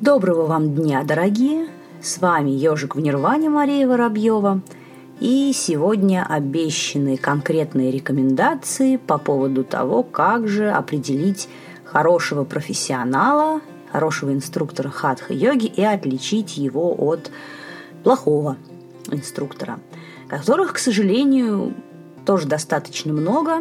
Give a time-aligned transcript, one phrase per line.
[0.00, 1.68] Доброго вам дня, дорогие!
[2.02, 4.60] С вами Ежик в Нирване Мария Воробьева.
[5.20, 11.48] И сегодня обещанные конкретные рекомендации по поводу того, как же определить
[11.82, 17.30] хорошего профессионала, хорошего инструктора хатха-йоги и отличить его от
[18.04, 18.58] плохого
[19.10, 19.80] инструктора,
[20.28, 21.72] которых, к сожалению,
[22.26, 23.60] тоже достаточно много.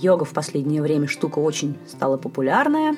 [0.00, 2.94] Йога в последнее время штука очень стала популярная.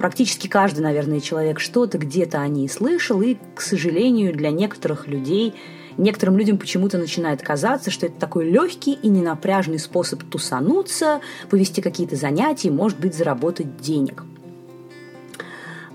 [0.00, 5.54] Практически каждый, наверное, человек что-то где-то о ней слышал, и, к сожалению, для некоторых людей–
[6.00, 12.16] Некоторым людям почему-то начинает казаться, что это такой легкий и ненапряжный способ тусануться, повести какие-то
[12.16, 14.24] занятия, может быть, заработать денег.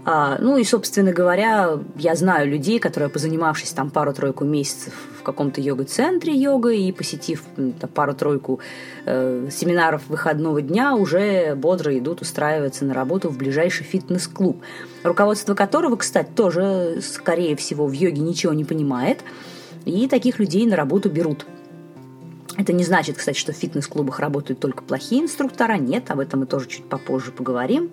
[0.05, 5.61] А, ну и, собственно говоря, я знаю людей, которые, позанимавшись там пару-тройку месяцев в каком-то
[5.61, 7.43] йога-центре йога и посетив
[7.93, 8.59] пару-тройку
[9.05, 14.61] э, семинаров выходного дня, уже бодро идут устраиваться на работу в ближайший фитнес-клуб,
[15.03, 19.19] руководство которого, кстати, тоже, скорее всего, в йоге ничего не понимает–
[19.85, 21.45] и таких людей на работу берут.
[22.57, 25.77] Это не значит, кстати, что в фитнес-клубах работают только плохие инструктора.
[25.77, 27.91] Нет, об этом мы тоже чуть попозже поговорим.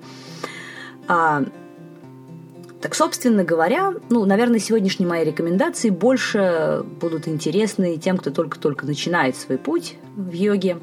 [2.82, 9.36] Так, собственно говоря, ну, наверное, сегодняшние мои рекомендации больше будут интересны тем, кто только-только начинает
[9.36, 10.78] свой путь в йоге.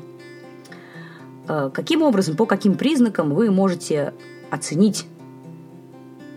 [1.49, 4.13] А, каким образом, по каким признакам вы можете
[4.49, 5.07] оценить,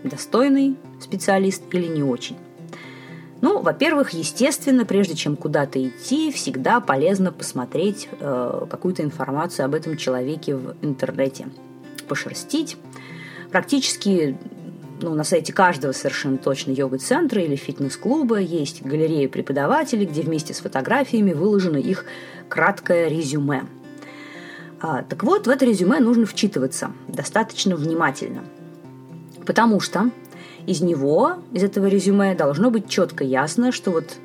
[0.03, 2.35] достойный специалист или не очень?
[3.39, 9.95] Ну, во-первых, естественно, прежде чем куда-то идти, всегда полезно посмотреть э, какую-то информацию об этом
[9.95, 11.47] человеке в интернете,
[12.09, 12.75] пошерстить.
[13.49, 14.37] Практически
[15.01, 20.59] ну, на сайте каждого совершенно точно йога-центра или фитнес-клуба есть галерея преподавателей, где вместе с
[20.59, 22.05] фотографиями выложено их
[22.47, 23.65] краткое резюме.
[24.81, 28.43] А, так вот, в это резюме нужно вчитываться достаточно внимательно,
[29.45, 30.11] потому что
[30.65, 34.17] из него, из этого резюме, должно быть четко ясно, что вот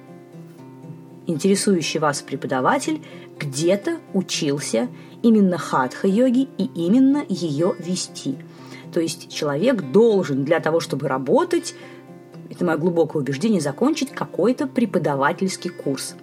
[1.26, 3.02] интересующий вас преподаватель
[3.38, 4.88] где-то учился
[5.22, 8.36] именно хатха-йоги и именно ее вести.
[8.92, 11.74] То есть человек должен для того, чтобы работать,
[12.50, 16.14] это мое глубокое убеждение, закончить какой-то преподавательский курс.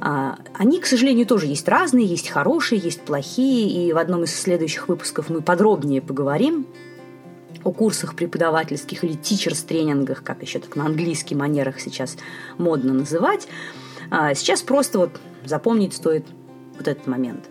[0.00, 4.34] А, они, к сожалению, тоже есть разные, есть хорошие, есть плохие, и в одном из
[4.34, 6.66] следующих выпусков мы подробнее поговорим
[7.62, 12.18] о курсах преподавательских или teachers-тренингах, как еще так на английский манерах сейчас
[12.58, 13.48] модно называть.
[14.10, 16.26] А, сейчас просто вот запомнить стоит
[16.76, 17.48] вот этот момент.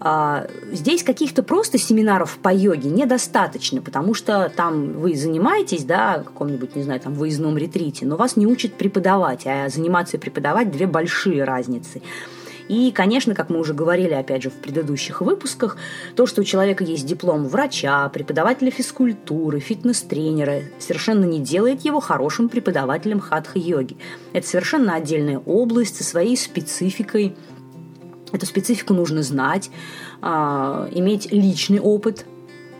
[0.00, 6.24] А, здесь каких-то просто семинаров по йоге недостаточно, потому что там вы занимаетесь, да, в
[6.24, 10.70] каком-нибудь, не знаю, там выездном ретрите, но вас не учат преподавать, а заниматься и преподавать
[10.70, 12.00] две большие разницы.
[12.68, 15.78] И, конечно, как мы уже говорили, опять же, в предыдущих выпусках,
[16.14, 22.50] то, что у человека есть диплом врача, преподавателя физкультуры, фитнес-тренера, совершенно не делает его хорошим
[22.50, 23.96] преподавателем хатха-йоги.
[24.34, 27.34] Это совершенно отдельная область со своей спецификой.
[28.32, 29.70] Эту специфику нужно знать,
[30.20, 32.26] а, иметь личный опыт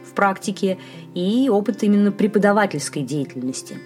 [0.04, 0.78] в практике
[1.14, 3.78] и опыт именно преподавательской деятельности.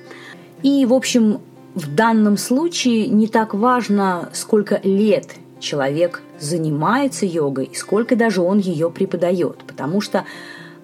[0.62, 1.40] И, в общем,
[1.74, 8.58] в данном случае не так важно, сколько лет человек занимается йогой и сколько даже он
[8.58, 9.58] ее преподает.
[9.66, 10.24] Потому что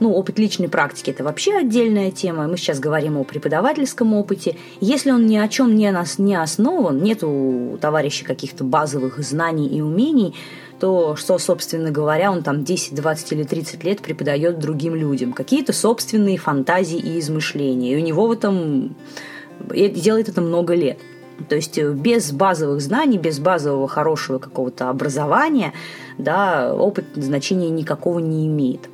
[0.00, 2.46] ну, опыт личной практики– это вообще отдельная тема.
[2.46, 4.56] Мы сейчас говорим о преподавательском опыте.
[4.80, 9.66] Если он ни о чем не, нас, не основан, нет у товарища каких-то базовых знаний
[9.66, 10.34] и умений,
[10.78, 15.32] то что, собственно говоря, он там 10, 20 или 30 лет преподает другим людям.
[15.32, 17.94] Какие-то собственные фантазии и измышления.
[17.94, 18.94] И у него в этом...
[19.74, 20.98] Делает это много лет.
[21.48, 25.72] То есть э, без базовых знаний, без базового хорошего какого-то образования,
[26.16, 28.88] да, опыт значения никакого не имеет.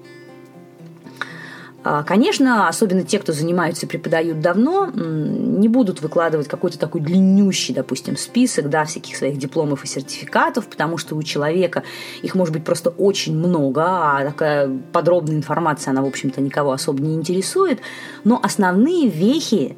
[1.86, 7.74] А, конечно, особенно те, кто занимаются и преподают давно, не будут выкладывать какой-то такой длиннющий,
[7.74, 11.82] допустим, список да, всяких своих дипломов и сертификатов, потому что у человека
[12.22, 17.02] их может быть просто очень много, а такая подробная информация, она, в общем-то, никого особо
[17.02, 17.80] не интересует.
[18.24, 19.76] Но основные вехи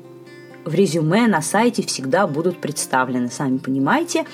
[0.64, 3.31] в резюме на сайте всегда будут представлены.
[3.31, 4.26] Сами понимаете,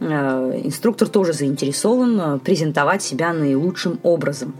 [0.00, 4.54] э, инструктор тоже заинтересован э, презентовать себя наилучшим образом.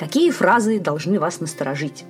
[0.00, 2.06] Какие фразы должны вас насторожить?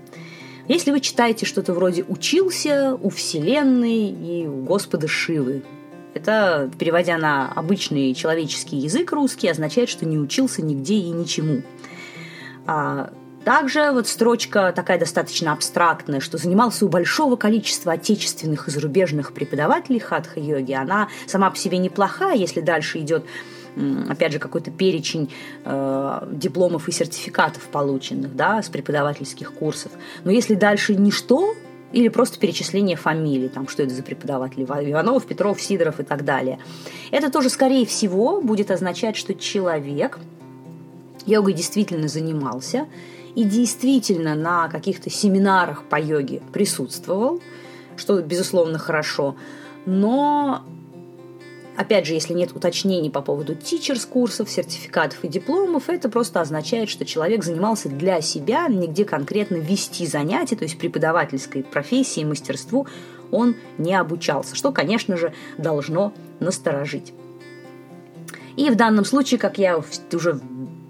[0.69, 5.65] Если вы читаете что-то вроде «учился у Вселенной и у Господа Шивы»,
[6.15, 11.63] это, переводя на обычный человеческий язык русский, означает, что не учился нигде и ничему.
[12.65, 13.11] А
[13.45, 19.99] также вот строчка такая достаточно абстрактная, что занимался у большого количества отечественных и зарубежных преподавателей
[19.99, 20.75] хатха-йоги.
[20.75, 23.25] Она сама по себе неплохая, если дальше идет
[24.09, 25.31] опять же, какой-то перечень
[25.65, 29.93] э, дипломов и сертификатов полученных, да, с преподавательских курсов.
[30.25, 31.55] Но если дальше ничто,
[31.93, 36.59] или просто перечисление фамилий, там, что это за преподаватели, Иванов, Петров, Сидоров и так далее.
[37.11, 40.19] Это тоже, скорее всего, будет означать, что человек
[41.27, 42.87] йогой действительно занимался
[43.35, 47.41] и действительно на каких-то семинарах по йоге присутствовал,
[47.97, 49.37] что, безусловно, хорошо,
[49.87, 50.65] но
[51.77, 56.89] Опять же, если нет уточнений по поводу тичерс курсов, сертификатов и дипломов, это просто означает,
[56.89, 62.87] что человек занимался для себя, нигде конкретно вести занятия, то есть преподавательской профессии, мастерству
[63.31, 67.13] он не обучался, что, конечно же, должно насторожить.
[68.57, 69.79] И в данном случае, как я
[70.13, 70.41] уже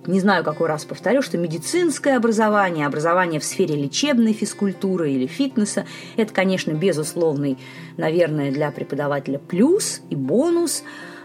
[0.06, 5.84] не знаю, какой раз повторю, что медицинское образование, образование в сфере лечебной физкультуры или фитнеса,
[6.16, 7.58] это, конечно, безусловный,
[7.96, 10.82] наверное, для преподавателя плюс и бонус,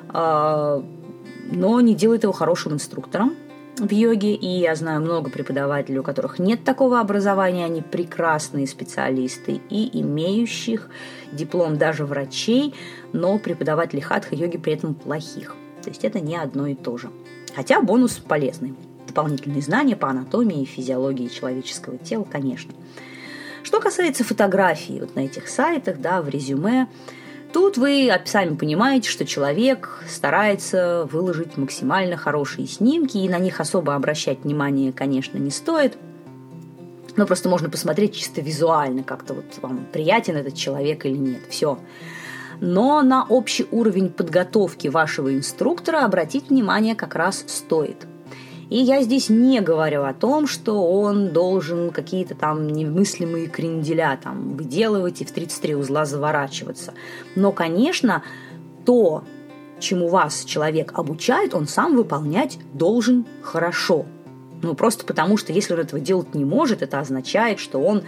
[0.10, 0.84] а,
[1.52, 3.36] но не делает его хорошим инструктором
[3.78, 9.62] в йоге, и я знаю много преподавателей, у которых нет такого образования, они прекрасные специалисты
[9.70, 10.90] и имеющих
[11.32, 12.74] диплом даже врачей,
[13.14, 15.56] но преподаватели хатха-йоги при этом плохих.
[15.84, 17.10] То есть это не одно и то же.
[17.56, 18.76] Хотя бонус полезный.
[19.08, 22.74] Дополнительные знания по анатомии и физиологии человеческого тела, конечно.
[23.64, 26.88] Что касается фотографий вот на этих сайтах, да, в резюме,
[27.54, 33.96] тут вы сами понимаете, что человек старается выложить максимально хорошие снимки, и на них особо
[33.96, 35.98] обращать внимание, конечно, не стоит.
[37.16, 41.42] Но просто можно посмотреть чисто визуально, как-то вот вам приятен этот человек или нет.
[41.50, 41.80] Все
[42.62, 48.08] но на общий уровень подготовки вашего инструктора обратить внимание как раз стоит.
[48.70, 54.56] И я здесь не говорю о том, что он должен какие-то там немыслимые кренделя там
[54.56, 56.94] выделывать и в 33 узла заворачиваться.
[57.36, 58.24] Но, конечно,
[58.86, 59.24] то,
[59.80, 64.06] чему вас человек обучает, он сам выполнять должен хорошо.
[64.64, 68.04] Ну, просто потому что если он этого делать не может, это означает, что он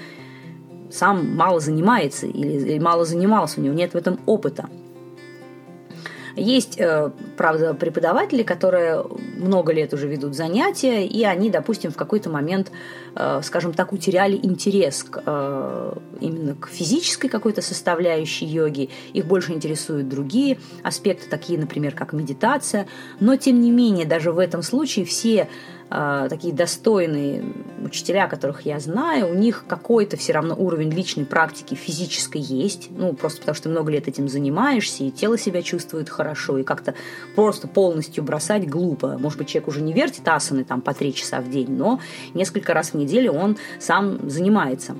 [0.92, 4.70] сам мало занимается или, мало занимался, у него нет в этом опыта.
[6.38, 9.04] Есть, э, правда, преподаватели, которые
[9.38, 12.72] много лет уже ведут занятия, и они, допустим, в какой-то момент,
[13.16, 18.92] э, скажем так, утеряли интерес к, э, именно к физической какой-то составляющей йоги.
[19.14, 22.86] Их больше интересуют другие аспекты, такие, например, как медитация.
[23.20, 25.50] Но, тем не менее, даже в этом случае все
[25.90, 27.44] э, такие достойные
[27.84, 33.14] учителя, которых я знаю, у них какой-то все равно уровень личной практики физической есть, ну,
[33.14, 36.94] просто потому что много лет этим занимаешься, и тело себя чувствует хорошо, и как-то
[37.36, 39.18] просто полностью бросать глупо.
[39.18, 42.00] Может быть, человек уже не вертит асаны там по три часа в день, но
[42.34, 44.96] несколько раз в неделю он сам занимается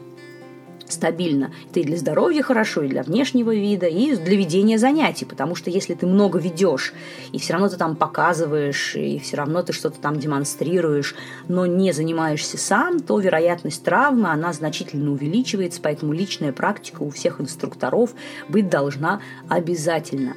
[0.92, 1.52] стабильно.
[1.70, 5.70] Это и для здоровья хорошо, и для внешнего вида, и для ведения занятий, потому что
[5.70, 6.94] если ты много ведешь,
[7.32, 11.16] и все равно ты там показываешь, и все равно ты что-то там демонстрируешь,
[11.48, 17.42] но не занимаешься сам, то вероятность травмы, она значительно увеличивается, поэтому личная практика у всех
[17.42, 18.14] инструкторов
[18.48, 20.36] быть должна обязательно.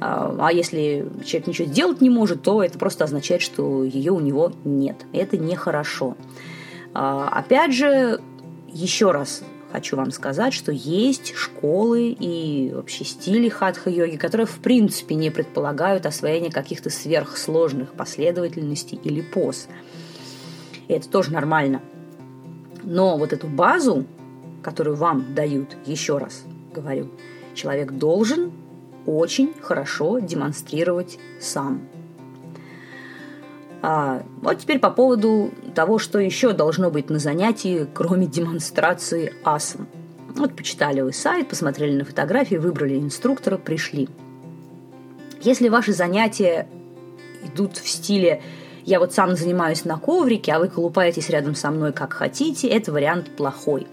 [0.00, 4.20] А, а если человек ничего сделать не может, то это просто означает, что ее у
[4.20, 4.96] него нет.
[5.12, 6.16] Это нехорошо.
[6.94, 8.20] А, опять же,
[8.68, 9.42] еще раз
[9.72, 16.06] хочу вам сказать, что есть школы и вообще стили хатха-йоги, которые в принципе не предполагают
[16.06, 19.68] освоение каких-то сверхсложных последовательностей или поз.
[20.88, 21.82] И это тоже нормально.
[22.82, 24.06] Но вот эту базу,
[24.62, 27.10] которую вам дают, еще раз говорю,
[27.54, 28.52] человек должен
[29.06, 31.88] очень хорошо демонстрировать сам.
[33.80, 39.86] А, вот теперь по поводу того, что еще должно быть на занятии, кроме демонстрации асан.
[40.34, 44.08] Вот почитали вы сайт, посмотрели на фотографии, выбрали инструктора, пришли.
[45.40, 46.68] Если ваши занятия
[47.44, 48.42] идут в стиле
[48.84, 52.92] «я вот сам занимаюсь на коврике, а вы колупаетесь рядом со мной как хотите», это
[52.92, 53.86] вариант плохой.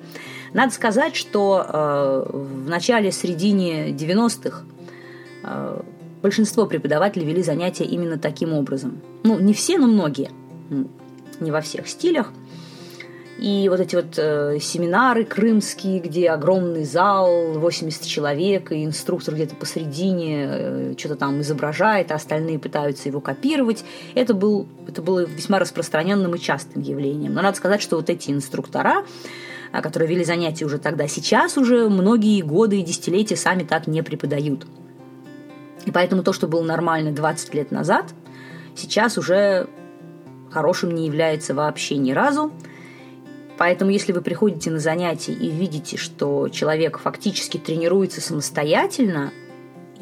[0.54, 4.64] Надо сказать, что э, в начале-середине 90-х
[5.44, 5.82] э,
[6.26, 9.00] большинство преподавателей вели занятия именно таким образом.
[9.24, 10.32] Ну, не все, но многие.
[11.40, 12.32] Не во всех стилях.
[13.38, 19.54] И вот эти вот э, семинары крымские, где огромный зал, 80 человек, и инструктор где-то
[19.56, 25.60] посередине э, что-то там изображает, а остальные пытаются его копировать, это, был, это было весьма
[25.60, 27.36] распространенным и частым явлением.
[27.36, 29.06] Но надо сказать, что вот эти инструктора,
[29.72, 34.02] а, которые вели занятия уже тогда, сейчас уже многие годы и десятилетия сами так не
[34.02, 34.66] преподают.
[35.86, 38.14] И поэтому то, что было нормально 20 лет назад,
[38.76, 39.68] сейчас уже
[40.52, 42.52] хорошим не является вообще ни разу.
[43.58, 49.32] Поэтому, если вы приходите на занятия и видите, что человек фактически тренируется самостоятельно,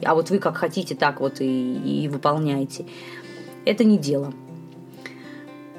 [0.04, 2.86] а вот вы как хотите, так вот и, и выполняете,
[3.66, 4.34] это не дело.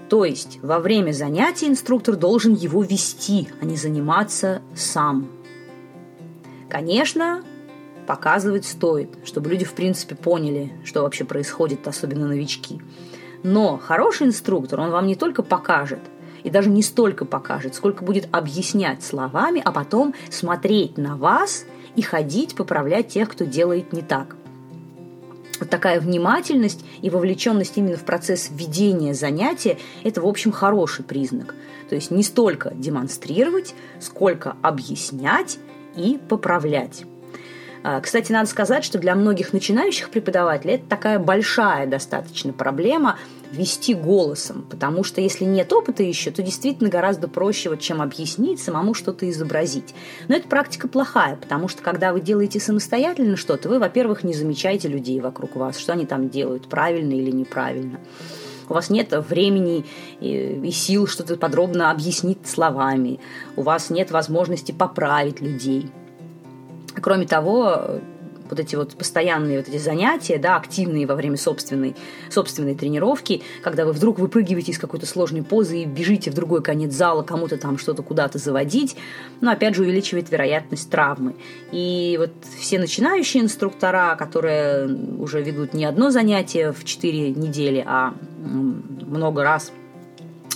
[0.09, 5.29] То есть во время занятия инструктор должен его вести, а не заниматься сам.
[6.69, 7.43] Конечно,
[8.07, 12.81] показывать стоит, чтобы люди, в принципе, поняли, что вообще происходит, особенно новички.
[13.43, 16.01] Но хороший инструктор, он вам не только покажет,
[16.43, 21.65] и даже не столько покажет, сколько будет объяснять словами, а потом смотреть на вас
[21.97, 24.37] и ходить поправлять тех, кто делает не так.
[25.61, 31.55] Вот такая внимательность и вовлеченность именно в процесс ведения занятия– это, в общем, хороший признак.
[31.89, 35.59] То есть не столько демонстрировать, сколько объяснять
[35.97, 37.05] и поправлять.
[37.87, 43.19] А, кстати, надо сказать, что для многих начинающих преподавателей это такая большая достаточно проблема
[43.53, 48.59] вести голосом, потому что если нет опыта еще, то действительно гораздо проще, вот, чем объяснить,
[48.59, 49.95] самому что-то изобразить.
[50.29, 54.89] Но эта практика плохая, потому что когда вы делаете самостоятельно что-то, вы, во-первых, не замечаете
[54.89, 58.01] людей вокруг вас, что они там делают, правильно или неправильно
[58.67, 59.85] у вас нет времени
[60.21, 63.21] и сил что-то подробно объяснить словами,
[63.57, 65.91] у вас нет возможности поправить людей.
[67.01, 68.01] Кроме того,
[68.49, 71.97] вот эти вот постоянные вот эти занятия, да, активные во время собственной,
[72.31, 76.93] собственной тренировки, когда вы вдруг выпрыгиваете из какой-то сложной позы и бежите в другой конец
[76.93, 78.97] зала кому-то там что-то куда-то заводить,
[79.41, 81.35] но опять же увеличивает вероятность травмы.
[81.73, 84.87] И вот все начинающие инструктора, которые
[85.19, 89.73] уже ведут не одно занятие в 4 недели, а много раз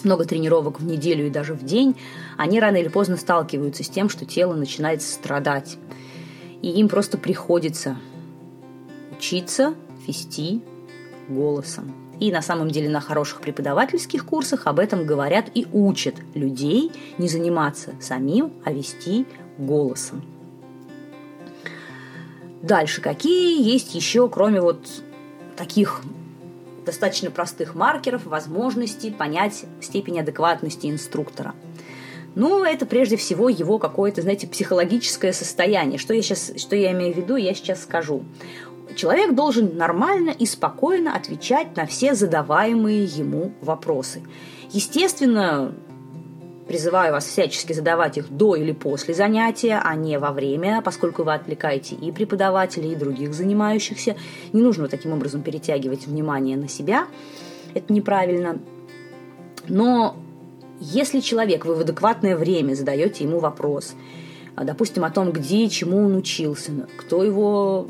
[0.04, 1.96] много тренировок в неделю и даже в день,
[2.36, 5.76] они рано или поздно сталкиваются с тем, что тело начинает страдать
[6.62, 7.96] и им просто приходится
[9.16, 9.74] учиться
[10.06, 10.62] вести
[11.28, 11.94] голосом.
[12.20, 17.28] И на самом деле на хороших преподавательских курсах об этом говорят и учат людей не
[17.28, 20.24] заниматься самим, а вести голосом.
[22.62, 24.84] Дальше, какие есть еще, кроме вот
[25.56, 26.02] таких
[26.84, 31.54] достаточно простых маркеров, возможности понять степень адекватности инструктора–
[32.38, 35.98] ну, это прежде всего его какое-то, знаете, психологическое состояние.
[35.98, 38.22] Что я сейчас, что я имею в виду, я сейчас скажу.
[38.94, 44.22] Человек должен нормально и спокойно отвечать на все задаваемые ему вопросы.
[44.70, 45.74] Естественно,
[46.68, 51.34] призываю вас всячески задавать их до или после занятия, а не во время, поскольку вы
[51.34, 54.14] отвлекаете и преподавателей, и других занимающихся.
[54.52, 57.08] Не нужно таким образом перетягивать внимание на себя.
[57.74, 58.60] Это неправильно.
[59.66, 60.16] Но
[60.80, 63.94] если человек, вы в адекватное время задаете ему вопрос,
[64.54, 67.88] а, допустим, о том, где и чему он учился, кто его,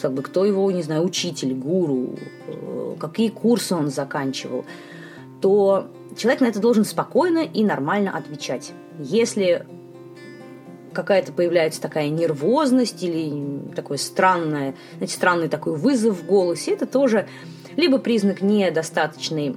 [0.00, 2.16] как бы, кто его, не знаю, учитель, гуру,
[2.48, 4.64] э, какие курсы он заканчивал,
[5.40, 8.72] то человек на это должен спокойно и нормально отвечать.
[8.98, 9.64] Если
[10.92, 17.28] какая-то появляется такая нервозность или такой странное, знаете, странный такой вызов в голосе, это тоже
[17.76, 19.54] либо признак недостаточной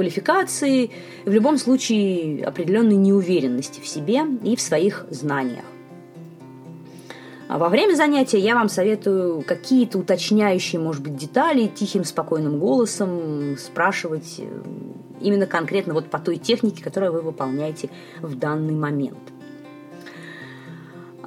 [0.00, 0.90] квалификации,
[1.26, 5.64] в любом случае определенной неуверенности в себе и в своих знаниях.
[7.48, 13.58] А во время занятия я вам советую какие-то уточняющие, может быть, детали тихим, спокойным голосом
[13.58, 14.44] спрашивать э,
[15.20, 17.90] именно конкретно вот по той технике, которую вы выполняете
[18.22, 19.18] в данный момент–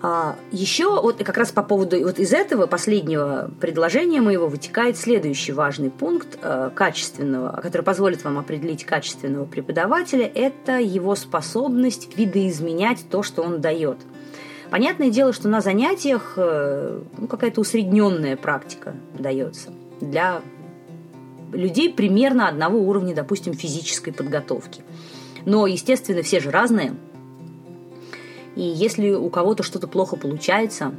[0.05, 5.53] а, еще вот как раз по поводу вот из этого последнего предложения моего вытекает следующий
[5.53, 13.23] важный пункт э, качественного, который позволит вам определить качественного преподавателя, это его способность видоизменять то,
[13.23, 13.95] что он дает.
[14.69, 19.69] Понятное дело, что на занятиях э, ну, какая-то усредненная практика дается
[20.01, 20.41] для
[21.53, 24.81] людей примерно одного уровня, допустим, физической подготовки.
[25.45, 26.93] Но, естественно, все же разные–
[28.55, 30.93] и если у кого-то что-то плохо получается,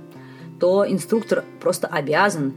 [0.60, 2.54] то инструктор просто обязан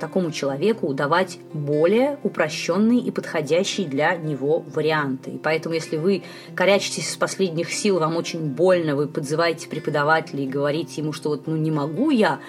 [0.00, 5.32] такому человеку давать более упрощенные и подходящие для него варианты.
[5.32, 6.22] И поэтому, если вы
[6.54, 11.46] корячитесь с последних сил, вам очень больно, вы подзываете преподавателя и говорите ему, что вот
[11.46, 12.40] ну не могу я,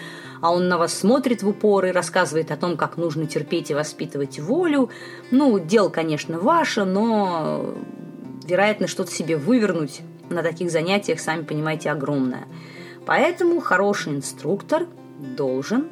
[0.41, 3.75] а он на вас смотрит в упор и рассказывает о том, как нужно терпеть и
[3.75, 4.89] воспитывать волю.
[5.31, 7.75] Ну, дело, конечно, ваше, но
[8.45, 12.47] вероятно что-то себе вывернуть на таких занятиях, сами понимаете, огромная.
[13.05, 14.87] Поэтому хороший инструктор
[15.19, 15.89] должен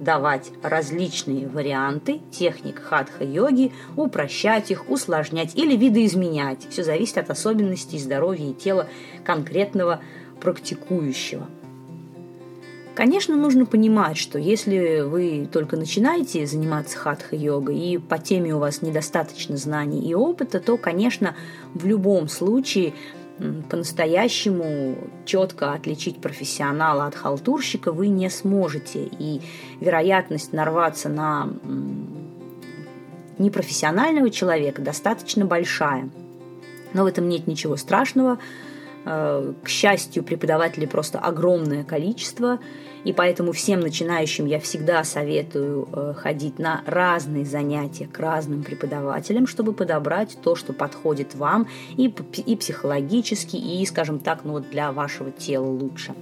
[0.00, 6.66] давать различные варианты техник хатха-йоги, упрощать их, усложнять или видоизменять.
[6.70, 8.88] Все зависит от особенностей здоровья и тела
[9.24, 10.00] конкретного
[10.40, 11.46] практикующего.
[12.96, 18.82] Конечно, нужно понимать, что если вы только начинаете заниматься хатха-йогой и по теме у вас
[18.82, 21.34] недостаточно знаний и опыта, то, конечно,
[21.74, 22.92] в любом случае–
[23.70, 29.08] по-настоящему четко отличить профессионала от халтурщика вы не сможете.
[29.18, 29.40] И
[29.80, 31.48] вероятность нарваться на
[33.38, 36.08] непрофессионального человека достаточно большая.
[36.92, 38.38] Но в этом нет ничего страшного.
[39.04, 42.60] Э, к счастью, преподавателей просто огромное количество,
[43.02, 49.48] и поэтому всем начинающим я всегда советую э, ходить на разные занятия к разным преподавателям,
[49.48, 51.66] чтобы подобрать то, что подходит вам
[51.96, 52.14] и,
[52.46, 56.14] и психологически, и, скажем так, ну, для вашего тела лучше.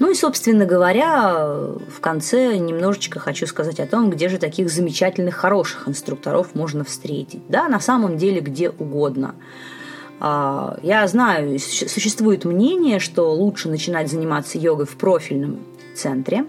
[0.00, 5.36] Ну и, собственно говоря, в конце немножечко хочу сказать о том, где же таких замечательных,
[5.36, 7.42] хороших инструкторов можно встретить.
[7.48, 9.34] Да, на самом деле где угодно.
[10.20, 15.60] А, я знаю, существует мнение, что лучше начинать заниматься йогой в профильном
[15.94, 16.46] центре.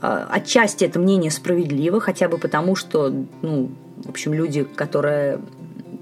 [0.00, 3.12] А, отчасти это мнение справедливо, хотя бы потому, что,
[3.42, 5.40] ну, в общем, люди, которые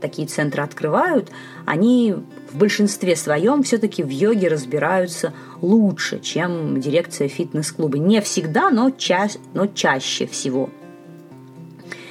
[0.00, 1.30] такие центры открывают,
[1.66, 2.14] они
[2.50, 7.98] в большинстве своем все-таки в йоге разбираются лучше, чем дирекция фитнес-клуба.
[7.98, 10.70] Не всегда, но, ча но чаще всего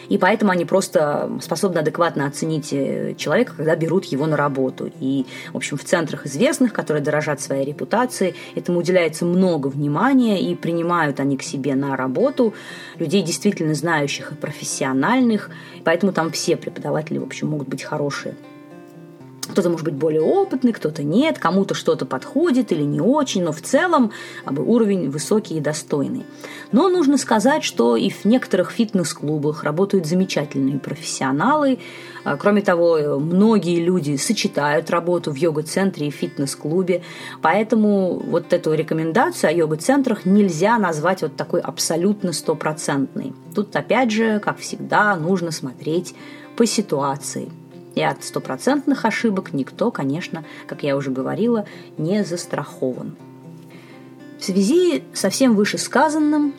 [0.10, 4.92] и поэтому они просто способны адекватно оценить э, человека, когда берут его на работу.
[5.00, 10.56] И, в общем, в центрах известных, которые дорожат своей репутацией, этому уделяется много внимания, и
[10.56, 12.54] принимают они к себе на работу
[12.98, 15.50] людей, действительно знающих и профессиональных,
[15.84, 18.36] поэтому там все преподаватели, в общем, могут быть хорошие.
[19.50, 23.62] Кто-то может быть более опытный, кто-то нет, кому-то что-то подходит или не очень, но в
[23.62, 24.12] целом
[24.46, 26.26] уровень высокий и достойный.
[26.72, 31.80] Но нужно сказать, что и в некоторых фитнес-клубах работают замечательные профессионалы.
[32.24, 37.02] А, кроме того, многие люди сочетают работу в йога-центре и фитнес-клубе,
[37.42, 43.34] поэтому вот эту рекомендацию о йога-центрах нельзя назвать вот такой абсолютно стопроцентной.
[43.56, 46.14] Тут, опять же, как всегда, нужно смотреть
[46.56, 47.50] по ситуации–
[47.96, 51.66] и от стопроцентных ошибок никто, конечно, как я уже говорила,
[51.98, 53.16] не застрахован.
[54.40, 56.54] В связи со всем вышесказанным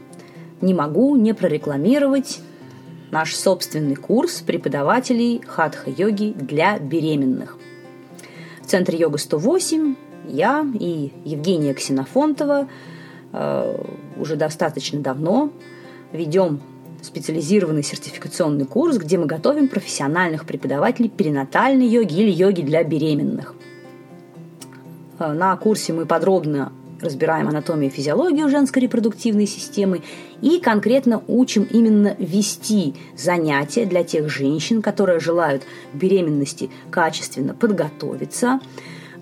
[0.61, 2.41] не могу не прорекламировать
[3.11, 7.57] наш собственный курс преподавателей хатха-йоги для беременных.
[8.63, 9.97] В Центре йога 108
[10.29, 12.69] я и Евгения Ксенофонтова
[13.33, 13.85] э,
[14.17, 15.51] уже достаточно давно
[16.13, 16.61] ведем
[17.03, 23.55] специализированный сертификационный курс, где мы готовим профессиональных преподавателей перинатальной йоги или йоги для беременных.
[25.19, 30.03] Э, на курсе мы подробно разбираем анатомию и физиологию женской репродуктивной системы
[30.43, 35.63] и конкретно учим именно вести занятия для тех женщин, которые желают
[35.95, 38.61] беременности качественно подготовиться,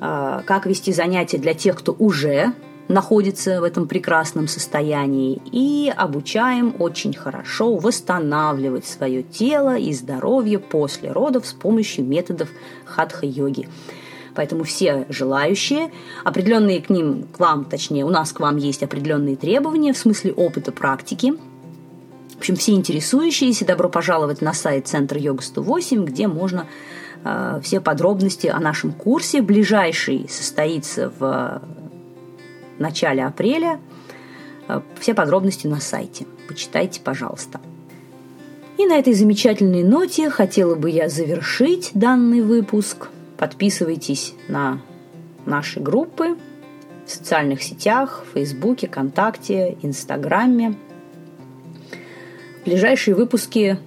[0.00, 2.52] э, как вести занятия для тех, кто уже
[2.88, 11.12] находится в этом прекрасном состоянии и обучаем очень хорошо восстанавливать свое тело и здоровье после
[11.12, 12.48] родов с помощью методов
[12.84, 13.68] хатха-йоги.
[14.34, 15.90] Поэтому все желающие,
[16.24, 20.32] определенные к ним, к вам, точнее, у нас к вам есть определенные требования в смысле
[20.32, 21.34] опыта практики.
[22.34, 26.66] В общем, все интересующиеся, добро пожаловать на сайт Центр Йога 108, где можно
[27.24, 29.42] э, все подробности о нашем курсе.
[29.42, 31.60] Ближайший состоится в
[32.78, 33.80] начале апреля.
[34.68, 36.26] Э, все подробности на сайте.
[36.46, 37.60] Почитайте, пожалуйста.
[38.78, 43.08] И на этой замечательной ноте хотела бы я завершить данный выпуск.
[43.36, 44.80] Подписывайтесь на
[45.46, 46.36] наши группы
[47.04, 50.76] в социальных сетях, в Фейсбуке, ВКонтакте, Инстаграме.
[52.60, 53.78] В ближайшие выпуски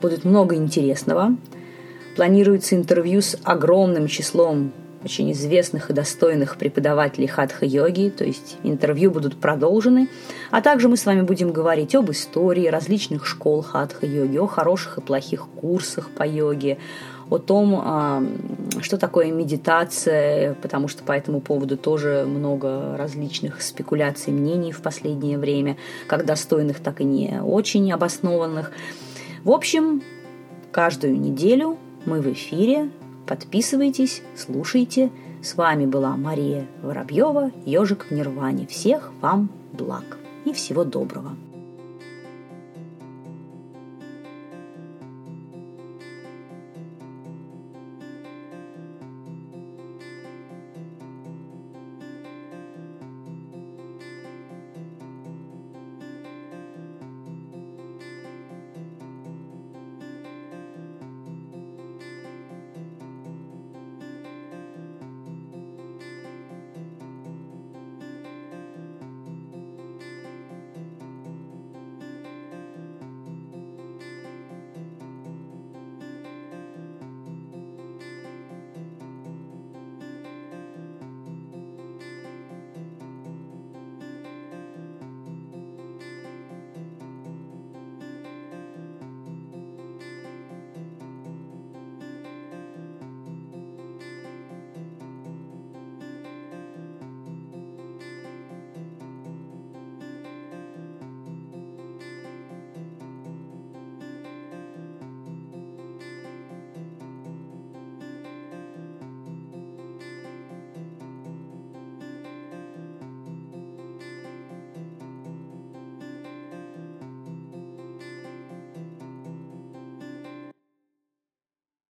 [0.00, 1.36] будет много интересного.
[2.16, 9.40] Планируется интервью с огромным числом очень известных и достойных преподавателей хатха-йоги, то есть интервью будут
[9.40, 10.08] продолжены.
[10.50, 15.00] А также мы с вами будем говорить об истории различных школ хатха-йоги, о хороших и
[15.00, 16.78] плохих курсах по йоге,
[17.30, 18.22] о том, а,
[18.80, 25.38] что такое медитация, потому что по этому поводу тоже много различных спекуляций, мнений в последнее
[25.38, 25.76] время,
[26.08, 28.72] как достойных, так и не очень обоснованных.
[29.44, 30.02] В общем,
[30.72, 32.90] каждую неделю мы в эфире
[33.30, 35.12] Подписывайтесь, слушайте.
[35.40, 38.66] С вами была Мария Воробьева, ежик в Нирване.
[38.66, 41.36] Всех вам благ и всего доброго.